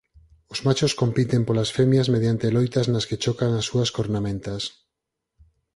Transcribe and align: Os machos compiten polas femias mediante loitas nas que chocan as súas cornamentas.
Os 0.53 0.59
machos 0.65 0.97
compiten 1.01 1.41
polas 1.47 1.69
femias 1.77 2.11
mediante 2.15 2.53
loitas 2.55 2.85
nas 2.93 3.07
que 3.09 3.19
chocan 3.23 3.51
as 3.59 3.65
súas 3.69 3.89
cornamentas. 3.97 4.61